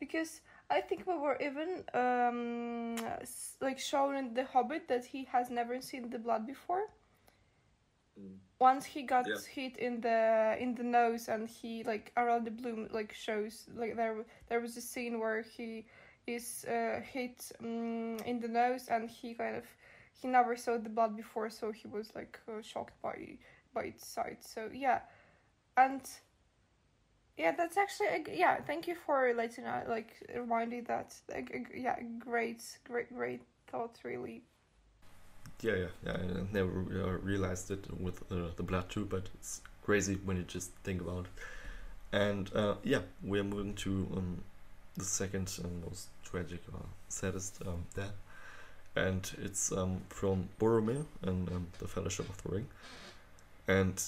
because 0.01 0.41
I 0.71 0.81
think 0.81 1.07
we 1.07 1.17
were 1.17 1.39
even 1.41 1.85
um, 1.95 2.97
like 3.61 3.79
shown 3.79 4.17
in 4.17 4.35
The 4.35 4.45
Hobbit 4.45 4.89
that 4.89 5.05
he 5.05 5.25
has 5.33 5.51
never 5.51 5.81
seen 5.81 6.11
the 6.11 6.19
blood 6.19 6.47
before. 6.47 6.89
Mm. 8.21 8.37
Once 8.59 8.85
he 8.85 9.03
got 9.03 9.27
yeah. 9.27 9.37
hit 9.51 9.77
in 9.77 10.01
the 10.01 10.57
in 10.59 10.75
the 10.75 10.83
nose 10.83 11.29
and 11.29 11.49
he 11.49 11.85
like 11.85 12.13
Orlando 12.17 12.51
Bloom 12.51 12.89
like 12.91 13.13
shows 13.15 13.67
like 13.77 13.97
there 13.97 14.25
there 14.49 14.61
was 14.61 14.77
a 14.77 14.81
scene 14.81 15.21
where 15.21 15.43
he 15.43 15.87
is 16.27 16.65
uh, 16.69 17.01
hit 17.01 17.53
um, 17.61 18.17
in 18.27 18.41
the 18.41 18.49
nose 18.49 18.89
and 18.89 19.09
he 19.09 19.35
kind 19.35 19.57
of 19.57 19.65
he 20.21 20.29
never 20.29 20.57
saw 20.57 20.79
the 20.79 20.89
blood 20.89 21.17
before 21.17 21.51
so 21.51 21.71
he 21.71 21.87
was 21.89 22.11
like 22.15 22.39
uh, 22.49 22.61
shocked 22.63 23.01
by 23.03 23.39
by 23.75 23.83
its 23.85 24.07
sight. 24.07 24.45
So 24.45 24.69
yeah. 24.73 25.01
And 25.77 26.03
yeah 27.37 27.53
that's 27.57 27.77
actually 27.77 28.09
a, 28.09 28.25
yeah 28.37 28.61
thank 28.67 28.89
you 28.89 28.97
for 29.07 29.33
letting 29.35 29.65
uh, 29.65 29.85
like 29.89 30.11
reminding 30.35 30.85
that 30.85 31.15
a, 31.33 31.45
yeah 31.75 31.97
great 32.19 32.63
great 32.85 33.15
great 33.15 33.43
thought 33.69 33.99
really. 34.05 34.43
Yeah 35.63 35.75
yeah 35.75 35.87
yeah 36.05 36.13
i 36.13 36.53
never 36.53 36.71
uh, 36.71 37.19
realized 37.23 37.71
it 37.71 37.87
with 38.01 38.23
uh, 38.31 38.49
the 38.57 38.63
blood 38.63 38.89
too 38.91 39.05
but 39.05 39.29
it's 39.35 39.61
crazy 39.83 40.19
when 40.25 40.37
you 40.37 40.45
just 40.45 40.71
think 40.85 41.01
about 41.01 41.27
it. 41.27 41.31
And 42.13 42.51
uh, 42.55 42.75
yeah 42.83 43.03
we're 43.23 43.45
moving 43.45 43.75
to 43.75 43.91
um, 44.17 44.43
the 44.97 45.05
second 45.05 45.59
and 45.63 45.85
most 45.85 46.09
tragic 46.25 46.61
or 46.73 46.81
saddest 47.09 47.63
um, 47.67 47.85
death 47.95 48.15
and 48.99 49.31
it's 49.43 49.73
um, 49.73 50.01
from 50.09 50.49
Boromir 50.61 51.05
and 51.23 51.49
um, 51.49 51.67
the 51.79 51.89
Fellowship 51.89 52.29
of 52.29 52.43
the 52.43 52.51
Ring 52.51 52.67
and 53.67 54.03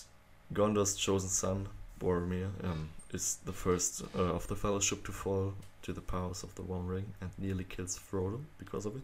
Gondor's 0.52 0.96
chosen 0.96 1.28
son 1.28 1.68
Boromir 2.00 2.48
um, 2.64 2.88
is 3.12 3.38
the 3.44 3.52
first 3.52 4.02
uh, 4.16 4.34
of 4.34 4.48
the 4.48 4.56
Fellowship 4.56 5.04
to 5.04 5.12
fall 5.12 5.54
to 5.82 5.92
the 5.92 6.00
powers 6.00 6.42
of 6.42 6.54
the 6.54 6.62
One 6.62 6.86
Ring 6.86 7.12
and 7.20 7.30
nearly 7.38 7.64
kills 7.64 7.98
Frodo 7.98 8.40
because 8.58 8.86
of 8.86 8.96
it. 8.96 9.02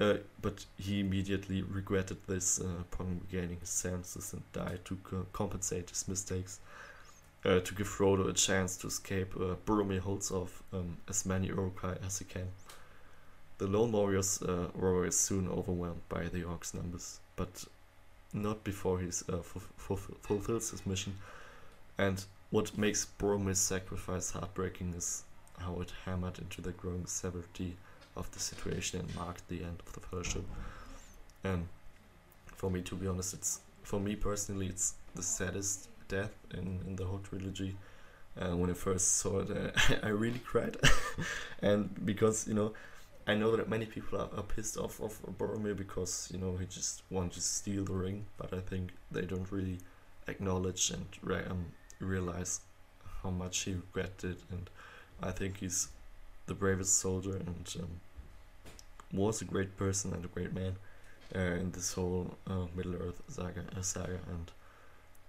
Uh, 0.00 0.18
but 0.42 0.64
he 0.76 1.00
immediately 1.00 1.62
regretted 1.62 2.18
this 2.26 2.60
uh, 2.60 2.64
upon 2.80 3.20
regaining 3.30 3.58
his 3.60 3.68
senses 3.68 4.32
and 4.32 4.42
died 4.52 4.80
to 4.84 4.96
co- 5.04 5.26
compensate 5.32 5.90
his 5.90 6.08
mistakes. 6.08 6.60
Uh, 7.44 7.60
to 7.60 7.74
give 7.74 7.86
Frodo 7.86 8.28
a 8.28 8.32
chance 8.32 8.76
to 8.78 8.86
escape, 8.86 9.34
uh, 9.36 9.54
Boromir 9.66 10.00
holds 10.00 10.30
off 10.30 10.62
um, 10.72 10.96
as 11.08 11.26
many 11.26 11.48
Uruk-hai 11.48 11.96
as 12.04 12.18
he 12.18 12.24
can. 12.24 12.48
The 13.58 13.66
lone 13.66 13.92
warriors 13.92 14.42
uh, 14.42 14.68
were 14.74 15.10
soon 15.10 15.48
overwhelmed 15.48 16.08
by 16.08 16.24
the 16.24 16.42
orcs' 16.42 16.74
numbers, 16.74 17.20
but 17.36 17.64
not 18.32 18.64
before 18.64 18.98
he 18.98 19.08
uh, 19.08 19.38
fulfills 19.38 20.70
his 20.70 20.84
mission 20.84 21.14
and 21.98 22.24
what 22.50 22.76
makes 22.76 23.06
Boromir's 23.18 23.58
sacrifice 23.58 24.30
heartbreaking 24.32 24.94
is 24.94 25.24
how 25.58 25.80
it 25.80 25.92
hammered 26.04 26.38
into 26.38 26.60
the 26.60 26.72
growing 26.72 27.06
severity 27.06 27.76
of 28.16 28.30
the 28.32 28.38
situation 28.38 29.00
and 29.00 29.14
marked 29.14 29.48
the 29.48 29.62
end 29.62 29.82
of 29.86 29.92
the 29.92 30.00
fellowship. 30.00 30.44
And 31.42 31.68
for 32.46 32.70
me, 32.70 32.82
to 32.82 32.94
be 32.96 33.06
honest, 33.06 33.34
it's 33.34 33.60
for 33.82 34.00
me 34.00 34.16
personally, 34.16 34.66
it's 34.66 34.94
the 35.14 35.22
saddest 35.22 35.88
death 36.08 36.32
in, 36.52 36.80
in 36.86 36.96
the 36.96 37.04
whole 37.04 37.20
trilogy. 37.28 37.76
And 38.36 38.60
when 38.60 38.70
I 38.70 38.74
first 38.74 39.16
saw 39.16 39.40
it, 39.40 39.50
uh, 39.90 39.94
I 40.02 40.08
really 40.08 40.40
cried, 40.40 40.76
and 41.62 42.04
because 42.04 42.48
you 42.48 42.54
know, 42.54 42.72
I 43.26 43.34
know 43.34 43.56
that 43.56 43.68
many 43.70 43.86
people 43.86 44.20
are, 44.20 44.28
are 44.36 44.42
pissed 44.42 44.76
off 44.76 45.00
of 45.00 45.18
Boromir 45.38 45.76
because 45.76 46.28
you 46.32 46.38
know 46.38 46.56
he 46.56 46.66
just 46.66 47.02
wanted 47.10 47.32
to 47.32 47.40
steal 47.40 47.84
the 47.84 47.94
ring, 47.94 48.26
but 48.36 48.52
I 48.52 48.60
think 48.60 48.90
they 49.10 49.22
don't 49.22 49.50
really 49.50 49.78
acknowledge 50.28 50.90
and 50.90 51.06
um, 51.50 51.66
realize 52.00 52.60
how 53.22 53.30
much 53.30 53.60
he 53.60 53.72
regretted, 53.72 54.36
and 54.50 54.68
I 55.22 55.30
think 55.30 55.58
he's 55.58 55.88
the 56.46 56.54
bravest 56.54 56.98
soldier 56.98 57.36
and 57.36 57.76
um, 57.80 58.00
was 59.12 59.40
a 59.40 59.46
great 59.46 59.76
person 59.78 60.12
and 60.12 60.24
a 60.24 60.28
great 60.28 60.52
man 60.52 60.76
uh, 61.34 61.38
in 61.38 61.70
this 61.70 61.94
whole 61.94 62.36
uh, 62.46 62.66
Middle 62.76 62.96
Earth 62.96 63.22
saga, 63.28 63.64
uh, 63.74 63.80
saga. 63.80 64.18
and 64.28 64.50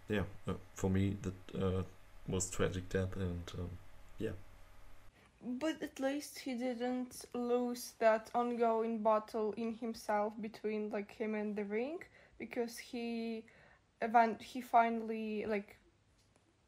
yeah, 0.10 0.24
uh, 0.50 0.54
for 0.74 0.90
me 0.90 1.16
that 1.22 1.64
uh, 1.64 1.84
was 2.28 2.50
tragic 2.50 2.90
death, 2.90 3.16
and 3.16 3.52
um. 3.58 3.70
But 5.48 5.84
at 5.84 6.00
least 6.00 6.40
he 6.40 6.56
didn't 6.56 7.26
lose 7.36 7.94
that 8.00 8.32
ongoing 8.34 9.04
battle 9.04 9.54
in 9.56 9.76
himself 9.76 10.34
between 10.42 10.90
like 10.90 11.12
him 11.12 11.36
and 11.36 11.56
the 11.56 11.66
ring, 11.66 12.00
because 12.40 12.78
he, 12.80 13.46
event 14.02 14.42
he 14.42 14.62
finally 14.62 15.46
like 15.46 15.78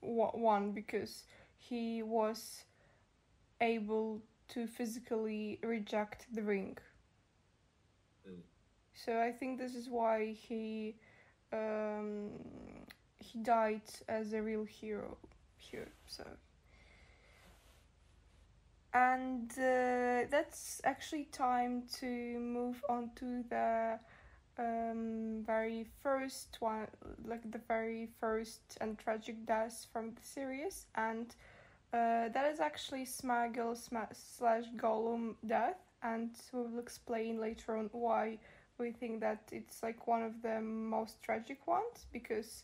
won 0.01 0.71
because 0.73 1.23
he 1.57 2.03
was 2.03 2.65
able 3.59 4.21
to 4.49 4.67
physically 4.67 5.59
reject 5.63 6.27
the 6.33 6.43
ring. 6.43 6.77
Mm. 8.29 8.41
So 8.93 9.19
I 9.19 9.31
think 9.31 9.57
this 9.57 9.73
is 9.73 9.89
why 9.89 10.33
he 10.33 10.95
um, 11.51 12.29
he 13.17 13.39
died 13.39 13.89
as 14.07 14.33
a 14.33 14.41
real 14.41 14.65
hero 14.65 15.17
here. 15.57 15.89
So 16.05 16.23
and 18.93 19.51
uh, 19.53 20.27
that's 20.29 20.81
actually 20.83 21.25
time 21.25 21.83
to 21.99 22.07
move 22.07 22.83
on 22.89 23.11
to 23.15 23.43
the 23.49 23.99
um, 24.59 25.43
very 25.45 25.85
first 26.03 26.57
one, 26.59 26.87
like 27.25 27.49
the 27.51 27.59
very 27.67 28.09
first 28.19 28.77
and 28.81 28.97
tragic 28.97 29.45
death 29.45 29.85
from 29.91 30.11
the 30.15 30.21
series, 30.23 30.87
and 30.95 31.35
uh, 31.93 32.29
that 32.29 32.49
is 32.51 32.59
actually 32.59 33.05
Smeagol 33.05 33.77
sma- 33.77 34.09
slash 34.13 34.65
Gollum 34.77 35.35
death, 35.45 35.79
and 36.03 36.31
we 36.53 36.61
will 36.61 36.79
explain 36.79 37.39
later 37.39 37.77
on 37.77 37.89
why 37.93 38.37
we 38.77 38.91
think 38.91 39.21
that 39.21 39.41
it's 39.51 39.83
like 39.83 40.07
one 40.07 40.23
of 40.23 40.41
the 40.41 40.59
most 40.61 41.21
tragic 41.23 41.65
ones. 41.67 42.07
Because, 42.11 42.63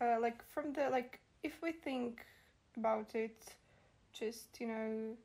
uh, 0.00 0.16
like 0.20 0.42
from 0.48 0.72
the 0.72 0.88
like 0.90 1.20
if 1.42 1.62
we 1.62 1.72
think 1.72 2.24
about 2.76 3.14
it, 3.14 3.56
just 4.12 4.58
you 4.60 4.66
know, 4.68 5.16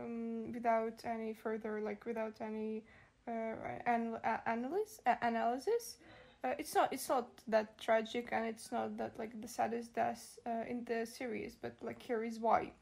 um, 0.00 0.52
without 0.52 1.00
any 1.04 1.32
further 1.32 1.80
like 1.80 2.04
without 2.06 2.40
any 2.40 2.82
uh, 3.28 3.54
analysis 3.86 5.00
analysis. 5.22 5.96
Uh, 6.42 6.54
it's 6.58 6.74
not 6.74 6.92
it's 6.92 7.08
not 7.08 7.28
that 7.48 7.78
tragic 7.78 8.30
and 8.32 8.46
it's 8.46 8.72
not 8.72 8.96
that 8.96 9.18
like 9.18 9.40
the 9.42 9.48
saddest 9.48 9.94
death 9.94 10.38
uh, 10.46 10.64
in 10.68 10.84
the 10.84 11.06
series, 11.06 11.56
but 11.60 11.74
like 11.82 12.02
here 12.02 12.24
is 12.24 12.38
why. 12.38 12.72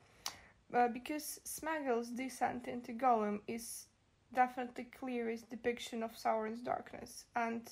Uh, 0.72 0.86
because 0.88 1.40
Smeagol's 1.44 2.10
descent 2.10 2.68
into 2.68 2.92
Gollum 2.92 3.40
is 3.48 3.86
definitely 4.34 4.86
clearest 4.98 5.48
depiction 5.48 6.02
of 6.02 6.12
Sauron's 6.12 6.60
darkness, 6.60 7.24
and 7.34 7.62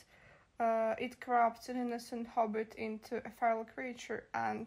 uh, 0.59 0.95
it 0.99 1.21
corrupts 1.21 1.69
an 1.69 1.77
innocent 1.77 2.27
hobbit 2.27 2.75
into 2.77 3.19
a 3.25 3.31
feral 3.31 3.65
creature, 3.65 4.25
and 4.35 4.67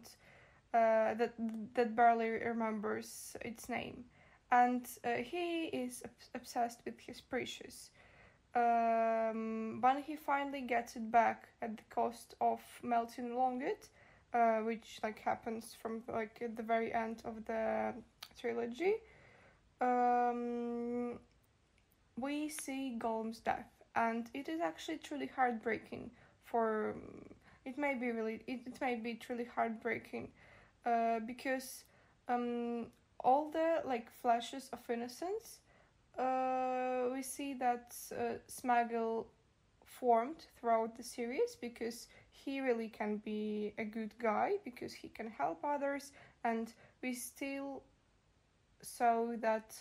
uh, 0.74 1.15
that 1.15 1.33
that 1.74 1.95
barely 1.95 2.29
remembers 2.29 3.36
its 3.41 3.67
name 3.67 4.05
and 4.51 4.87
uh, 5.03 5.13
he 5.17 5.65
is 5.65 6.01
obs- 6.05 6.29
obsessed 6.35 6.81
with 6.85 6.99
his 6.99 7.21
precious. 7.21 7.91
Um, 8.55 9.77
when 9.81 10.01
he 10.01 10.15
finally 10.15 10.61
gets 10.61 10.95
it 10.95 11.11
back 11.11 11.49
at 11.61 11.77
the 11.77 11.83
cost 11.89 12.33
of 12.41 12.59
melting 12.81 13.31
along 13.31 13.61
it, 13.61 13.89
uh, 14.33 14.57
which 14.59 14.99
like 15.03 15.19
happens 15.19 15.75
from 15.79 16.01
like 16.11 16.39
at 16.41 16.55
the 16.55 16.63
very 16.63 16.93
end 16.93 17.21
of 17.25 17.45
the 17.45 17.93
trilogy, 18.39 18.95
um, 19.81 21.19
we 22.19 22.49
see 22.49 22.97
Gollum's 22.97 23.39
death, 23.39 23.69
and 23.95 24.29
it 24.33 24.49
is 24.49 24.61
actually 24.61 24.97
truly 24.97 25.29
heartbreaking. 25.35 26.09
For 26.43 26.95
it 27.65 27.77
may 27.77 27.93
be 27.93 28.11
really 28.11 28.41
it, 28.47 28.61
it 28.65 28.81
may 28.81 28.95
be 28.95 29.13
truly 29.13 29.45
heartbreaking, 29.45 30.29
uh, 30.85 31.19
because 31.19 31.83
um, 32.27 32.87
all 33.23 33.49
the 33.51 33.81
like 33.85 34.09
flashes 34.21 34.69
of 34.73 34.79
innocence, 34.89 35.59
uh, 36.17 37.09
we 37.13 37.21
see 37.21 37.53
that 37.55 37.95
uh, 38.11 38.33
Smeagol 38.47 39.25
formed 39.85 40.45
throughout 40.59 40.95
the 40.95 41.03
series 41.03 41.55
because 41.59 42.07
he 42.29 42.61
really 42.61 42.88
can 42.88 43.17
be 43.17 43.73
a 43.77 43.83
good 43.83 44.13
guy 44.19 44.53
because 44.63 44.93
he 44.93 45.09
can 45.09 45.29
help 45.29 45.59
others, 45.63 46.11
and 46.43 46.73
we 47.01 47.13
still 47.13 47.81
saw 48.81 49.25
that 49.39 49.75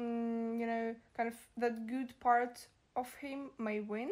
mm, 0.00 0.58
you 0.58 0.66
know 0.66 0.94
kind 1.16 1.28
of 1.28 1.36
that 1.56 1.86
good 1.86 2.18
part 2.20 2.66
of 2.96 3.12
him 3.14 3.50
may 3.58 3.80
win, 3.80 4.10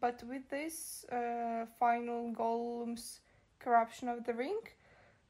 but 0.00 0.22
with 0.28 0.48
this 0.50 1.04
uh, 1.10 1.66
final 1.78 2.32
Gollum's 2.32 3.20
corruption 3.58 4.08
of 4.08 4.24
the 4.24 4.34
ring, 4.34 4.60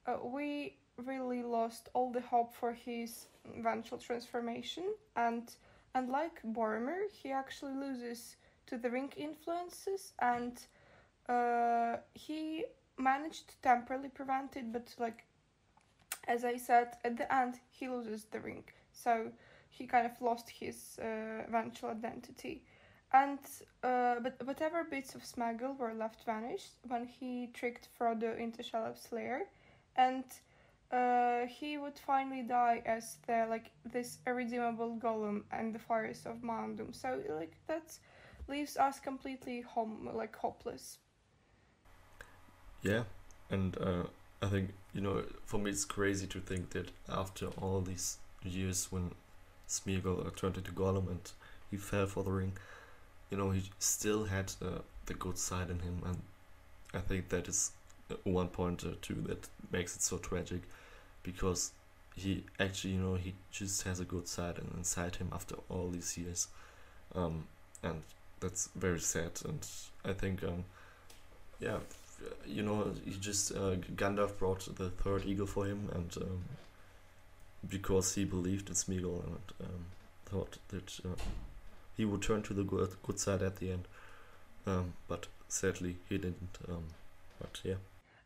uh, 0.06 0.16
we 0.22 0.76
really 0.96 1.42
lost 1.42 1.88
all 1.94 2.12
the 2.12 2.20
hope 2.20 2.54
for 2.54 2.72
his 2.72 3.26
eventual 3.58 3.98
transformation. 3.98 4.84
And 5.16 5.50
unlike 5.94 6.40
Boromir 6.44 7.10
he 7.10 7.30
actually 7.30 7.74
loses 7.74 8.36
to 8.66 8.78
the 8.78 8.90
ring 8.90 9.12
influences 9.16 10.12
and 10.20 10.58
uh, 11.28 11.96
he 12.14 12.64
managed 12.98 13.48
to 13.48 13.54
temporarily 13.62 14.08
prevent 14.08 14.56
it 14.56 14.72
but 14.72 14.94
like 14.98 15.24
as 16.28 16.44
I 16.44 16.56
said 16.56 16.96
at 17.04 17.16
the 17.16 17.32
end 17.34 17.60
he 17.70 17.88
loses 17.88 18.24
the 18.24 18.40
ring. 18.40 18.64
So 18.92 19.30
he 19.70 19.86
kind 19.86 20.06
of 20.06 20.20
lost 20.20 20.48
his 20.48 20.98
uh, 21.02 21.44
eventual 21.48 21.90
identity. 21.90 22.62
And 23.12 23.38
uh, 23.82 24.16
but 24.20 24.40
whatever 24.44 24.84
bits 24.84 25.14
of 25.14 25.22
Smeagol 25.22 25.78
were 25.78 25.94
left 25.94 26.24
vanished 26.24 26.72
when 26.88 27.06
he 27.06 27.50
tricked 27.52 27.88
Frodo 27.96 28.36
into 28.38 28.62
Shelob's 28.62 29.12
lair 29.12 29.42
and 29.96 30.24
uh, 30.94 31.46
he 31.46 31.76
would 31.76 31.98
finally 31.98 32.42
die 32.42 32.82
as 32.86 33.16
the 33.26 33.46
like 33.50 33.70
this 33.92 34.18
irredeemable 34.26 34.96
Gollum 35.02 35.42
and 35.50 35.74
the 35.74 35.78
fires 35.78 36.24
of 36.24 36.40
Doom. 36.76 36.92
So 36.92 37.20
like 37.30 37.56
that 37.66 37.98
leaves 38.48 38.76
us 38.76 39.00
completely 39.00 39.60
home 39.62 40.08
like 40.14 40.36
hopeless. 40.36 40.98
Yeah, 42.82 43.04
and 43.50 43.76
uh, 43.78 44.04
I 44.40 44.46
think 44.46 44.70
you 44.92 45.00
know 45.00 45.24
for 45.46 45.58
me 45.58 45.70
it's 45.72 45.84
crazy 45.84 46.26
to 46.28 46.40
think 46.40 46.70
that 46.70 46.92
after 47.08 47.46
all 47.60 47.80
these 47.80 48.18
years 48.44 48.92
when 48.92 49.10
Smeagol 49.68 50.34
turned 50.36 50.58
into 50.58 50.70
Gollum 50.70 51.08
and 51.08 51.32
he 51.70 51.76
fell 51.76 52.06
for 52.06 52.22
the 52.22 52.30
ring, 52.30 52.52
you 53.30 53.38
know 53.38 53.50
he 53.50 53.64
still 53.80 54.26
had 54.26 54.52
uh, 54.62 54.82
the 55.06 55.14
good 55.14 55.38
side 55.38 55.70
in 55.70 55.80
him, 55.80 56.02
and 56.06 56.18
I 56.92 57.00
think 57.00 57.30
that 57.30 57.48
is 57.48 57.72
uh, 58.12 58.14
one 58.22 58.48
point 58.48 58.84
uh, 58.84 58.90
too 59.02 59.24
that 59.26 59.48
makes 59.72 59.96
it 59.96 60.02
so 60.02 60.18
tragic 60.18 60.62
because 61.24 61.72
he 62.14 62.44
actually 62.60 62.94
you 62.94 63.00
know 63.00 63.14
he 63.14 63.34
just 63.50 63.82
has 63.82 63.98
a 63.98 64.04
good 64.04 64.28
side 64.28 64.58
and 64.58 64.70
inside 64.76 65.16
him 65.16 65.28
after 65.32 65.56
all 65.68 65.88
these 65.88 66.16
years. 66.16 66.46
Um, 67.14 67.44
and 67.82 68.02
that's 68.40 68.68
very 68.76 69.00
sad. 69.00 69.32
And 69.44 69.66
i 70.04 70.12
think 70.12 70.44
um, 70.44 70.64
yeah 71.60 71.78
you 72.46 72.62
know 72.62 72.92
he 73.04 73.12
just 73.12 73.52
uh, 73.52 73.76
gandalf 73.96 74.38
brought 74.38 74.68
the 74.76 74.90
third 74.90 75.24
eagle 75.24 75.46
for 75.46 75.66
him 75.66 75.88
and 75.94 76.16
um, 76.18 76.44
because 77.68 78.14
he 78.14 78.24
believed 78.24 78.68
in 78.68 78.74
smeagol 78.74 79.24
and 79.26 79.52
um, 79.62 79.84
thought 80.26 80.58
that 80.68 81.00
uh, 81.04 81.16
he 81.96 82.04
would 82.04 82.22
turn 82.22 82.42
to 82.42 82.52
the 82.54 82.62
good, 82.62 82.90
good 83.02 83.18
side 83.18 83.42
at 83.42 83.56
the 83.56 83.70
end. 83.70 83.86
Um, 84.66 84.94
but 85.08 85.26
sadly 85.48 85.96
he 86.08 86.18
didn't 86.18 86.58
um, 86.68 86.84
but 87.40 87.60
yeah 87.62 87.74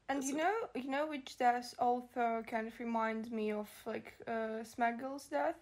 And 0.08 0.22
you 0.24 0.34
know, 0.36 0.54
you 0.74 0.90
know 0.90 1.06
which 1.06 1.36
death 1.38 1.74
also 1.78 2.42
kind 2.46 2.66
of 2.66 2.78
reminds 2.80 3.30
me 3.30 3.52
of 3.52 3.68
like 3.86 4.14
uh, 4.26 4.62
Smeagol's 4.64 5.26
death, 5.26 5.56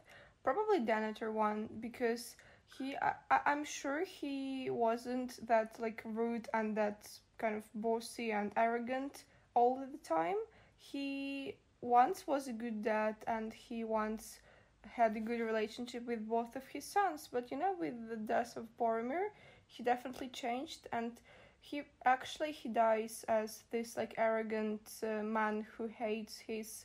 probably 0.44 0.80
Denethor 0.80 1.32
one 1.32 1.68
because 1.80 2.36
he, 2.66 2.96
I, 2.96 3.14
I- 3.30 3.40
I'm 3.46 3.64
sure 3.64 4.04
he 4.04 4.70
wasn't 4.70 5.46
that 5.48 5.78
like 5.80 6.02
rude 6.04 6.48
and 6.54 6.76
that 6.76 7.08
kind 7.38 7.56
of 7.56 7.64
bossy 7.74 8.32
and 8.32 8.52
arrogant 8.56 9.24
all 9.54 9.76
the 9.90 9.98
time. 9.98 10.36
He 10.78 11.56
once 11.80 12.26
was 12.26 12.46
a 12.48 12.52
good 12.52 12.82
dad 12.82 13.16
and 13.26 13.52
he 13.52 13.84
once 13.84 14.40
had 14.92 15.16
a 15.16 15.20
good 15.20 15.40
relationship 15.40 16.06
with 16.06 16.28
both 16.28 16.54
of 16.56 16.66
his 16.68 16.84
sons, 16.84 17.28
but 17.30 17.50
you 17.50 17.58
know, 17.58 17.74
with 17.78 18.08
the 18.08 18.16
death 18.16 18.56
of 18.56 18.66
Boromir, 18.78 19.28
he 19.66 19.82
definitely 19.82 20.28
changed 20.28 20.86
and 20.92 21.20
he 21.66 21.82
actually 22.04 22.52
he 22.52 22.68
dies 22.68 23.24
as 23.28 23.64
this 23.72 23.96
like 23.96 24.14
arrogant 24.18 24.88
uh, 25.02 25.22
man 25.22 25.66
who 25.76 25.88
hates 25.88 26.38
his 26.38 26.84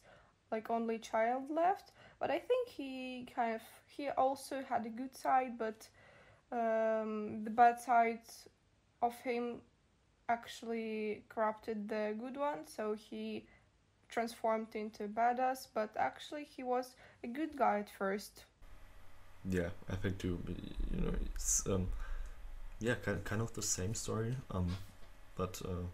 like 0.52 0.72
only 0.72 0.98
child 0.98 1.44
left. 1.50 1.92
But 2.20 2.32
i 2.32 2.40
think 2.40 2.68
he 2.68 3.28
kind 3.36 3.56
of 3.56 3.62
he 3.88 4.10
also 4.10 4.64
had 4.68 4.86
a 4.86 4.90
good 4.90 5.16
side 5.16 5.58
but 5.58 5.88
um, 6.52 7.44
the 7.44 7.50
bad 7.50 7.80
side 7.80 8.26
of 9.02 9.14
him 9.22 9.62
actually 10.28 11.24
corrupted 11.30 11.88
the 11.88 12.16
good 12.20 12.38
one. 12.38 12.66
So 12.66 12.96
he 12.96 13.46
transformed 14.10 14.76
into 14.76 15.04
a 15.06 15.08
badass 15.08 15.68
but 15.74 15.92
actually 15.96 16.46
he 16.56 16.64
was 16.64 16.96
a 17.24 17.28
good 17.28 17.56
guy 17.56 17.80
at 17.80 17.90
first. 17.90 18.46
Yeah, 19.46 19.70
I 19.92 19.96
think 19.96 20.18
too. 20.18 20.40
You 20.94 21.02
know, 21.02 21.14
it's 21.34 21.66
um, 21.68 21.88
yeah, 22.82 22.96
kind 22.96 23.24
kind 23.24 23.42
of 23.42 23.54
the 23.54 23.62
same 23.62 23.94
story. 23.94 24.36
Um, 24.50 24.76
but 25.36 25.62
uh, 25.66 25.86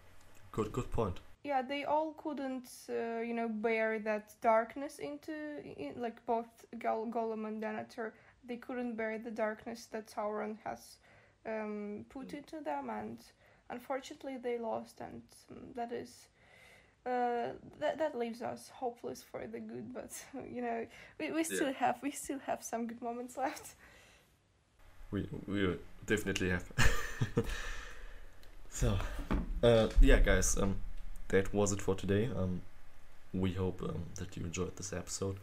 good 0.50 0.72
good 0.72 0.90
point. 0.90 1.20
yeah 1.44 1.62
they 1.62 1.84
all 1.84 2.12
couldn't 2.22 2.68
uh, 2.90 3.20
you 3.20 3.34
know 3.34 3.48
bear 3.48 3.98
that 4.00 4.34
darkness 4.42 4.98
into 4.98 5.32
in, 5.76 5.94
like 5.96 6.24
both 6.26 6.50
Gol- 6.78 7.10
Gollum 7.10 7.46
and 7.46 7.62
Denethor 7.62 8.12
they 8.44 8.56
couldn't 8.56 8.96
bear 8.96 9.18
the 9.18 9.30
darkness 9.30 9.86
that 9.92 10.06
Sauron 10.08 10.56
has 10.64 10.98
um, 11.46 12.04
put 12.08 12.34
into 12.34 12.60
them 12.60 12.90
and 12.90 13.18
unfortunately 13.70 14.36
they 14.36 14.58
lost 14.58 15.00
and 15.00 15.22
um, 15.50 15.68
that 15.76 15.92
is 15.92 16.28
uh, 17.06 17.52
that 17.80 17.98
that 17.98 18.18
leaves 18.18 18.42
us 18.42 18.70
hopeless 18.74 19.22
for 19.22 19.46
the 19.46 19.60
good. 19.60 19.94
But 19.94 20.10
you 20.52 20.62
know, 20.62 20.86
we, 21.18 21.30
we 21.30 21.44
still 21.44 21.72
have 21.72 21.96
we 22.02 22.10
still 22.10 22.40
have 22.40 22.62
some 22.62 22.86
good 22.86 23.00
moments 23.00 23.36
left. 23.36 23.76
We 25.10 25.26
we 25.46 25.76
definitely 26.06 26.50
have. 26.50 26.64
so, 28.70 28.98
uh, 29.62 29.88
yeah, 30.00 30.20
guys. 30.20 30.56
Um, 30.58 30.76
that 31.28 31.52
was 31.52 31.72
it 31.72 31.80
for 31.80 31.94
today. 31.94 32.30
Um, 32.36 32.62
we 33.32 33.52
hope 33.52 33.82
um, 33.82 34.04
that 34.16 34.36
you 34.36 34.44
enjoyed 34.44 34.76
this 34.76 34.92
episode. 34.92 35.36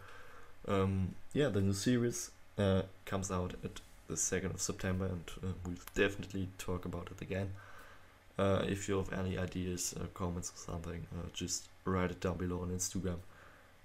Um, 0.68 1.16
yeah, 1.34 1.50
the 1.50 1.62
new 1.62 1.74
series 1.74 2.32
uh, 2.58 2.84
comes 3.06 3.32
out 3.32 3.54
at 3.64 3.82
the 4.08 4.16
2nd 4.16 4.54
of 4.56 4.62
September, 4.62 5.06
and 5.06 5.24
uh, 5.44 5.54
we'll 5.66 5.78
definitely 5.94 6.50
talk 6.58 6.86
about 6.86 7.10
it 7.12 7.22
again. 7.22 7.52
Uh, 8.38 8.64
if 8.68 8.90
you 8.90 8.98
have 8.98 9.14
any 9.14 9.38
ideas, 9.38 9.96
uh, 10.00 10.06
comments, 10.14 10.52
or 10.52 10.72
something, 10.74 11.06
uh, 11.16 11.28
just 11.34 11.68
write 11.86 12.12
it 12.12 12.20
down 12.20 12.38
below 12.38 12.62
on 12.62 12.70
Instagram. 12.70 13.20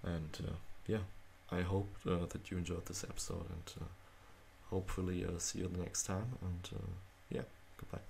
And 0.03 0.39
uh, 0.47 0.53
yeah, 0.87 1.05
I 1.53 1.61
hope 1.61 1.89
uh, 2.07 2.27
that 2.31 2.51
you 2.51 2.59
enjoyed 2.59 2.87
this 2.87 3.05
episode, 3.05 3.45
and 3.49 3.83
uh, 3.83 3.85
hopefully 4.71 5.25
uh, 5.25 5.39
see 5.39 5.61
you 5.61 5.69
the 5.69 5.79
next 5.79 6.05
time. 6.05 6.39
And 6.43 6.69
uh, 6.75 6.91
yeah, 7.31 7.43
goodbye. 7.77 8.10